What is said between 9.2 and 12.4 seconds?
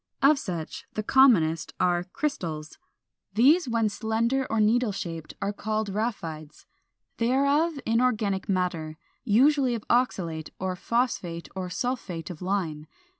usually of oxalate or phosphate or sulphate